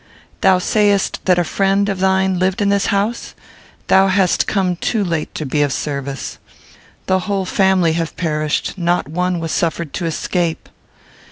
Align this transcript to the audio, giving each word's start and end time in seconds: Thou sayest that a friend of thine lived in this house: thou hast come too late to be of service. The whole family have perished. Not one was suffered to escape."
Thou 0.41 0.57
sayest 0.57 1.23
that 1.25 1.37
a 1.37 1.43
friend 1.43 1.87
of 1.87 1.99
thine 1.99 2.39
lived 2.39 2.59
in 2.59 2.69
this 2.69 2.87
house: 2.87 3.35
thou 3.85 4.07
hast 4.07 4.47
come 4.47 4.75
too 4.75 5.03
late 5.03 5.35
to 5.35 5.45
be 5.45 5.61
of 5.61 5.71
service. 5.71 6.39
The 7.05 7.19
whole 7.19 7.45
family 7.45 7.93
have 7.93 8.17
perished. 8.17 8.79
Not 8.79 9.07
one 9.07 9.39
was 9.39 9.51
suffered 9.51 9.93
to 9.93 10.07
escape." 10.07 10.69